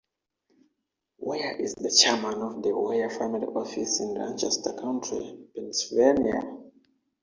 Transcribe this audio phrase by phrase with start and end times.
[1.19, 6.39] Ware is the Chairman for the Ware Family Office in Lancaster County, Pennsylvania.